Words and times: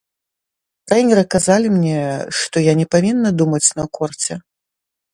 Трэнеры 0.89 1.23
казалі 1.35 1.67
мне, 1.75 1.99
што 2.41 2.67
я 2.71 2.77
не 2.83 2.89
павінна 2.97 3.29
думаць 3.45 3.65
на 3.83 3.91
корце. 4.01 4.33